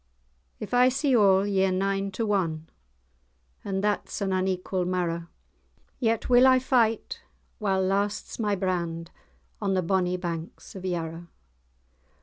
"If 0.59 0.73
I 0.73 0.89
see 0.89 1.15
all, 1.15 1.45
ye're 1.45 1.71
nine 1.71 2.09
to 2.13 2.33
ane; 2.33 2.67
And 3.63 3.83
that's 3.83 4.19
an 4.19 4.33
unequal 4.33 4.83
marrow; 4.83 5.27
Yet 5.99 6.27
will 6.27 6.47
I 6.47 6.57
fight, 6.57 7.21
while 7.59 7.83
lasts 7.83 8.39
my 8.39 8.55
brand, 8.55 9.11
On 9.61 9.75
the 9.75 9.83
bonnie 9.83 10.17
banks 10.17 10.73
of 10.73 10.85
Yarrow." 10.85 11.27